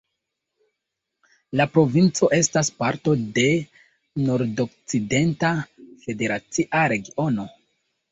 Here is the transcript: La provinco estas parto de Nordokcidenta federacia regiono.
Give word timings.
La 1.59 1.65
provinco 1.73 2.29
estas 2.37 2.71
parto 2.79 3.13
de 3.35 3.43
Nordokcidenta 4.29 5.53
federacia 6.07 6.81
regiono. 6.95 7.47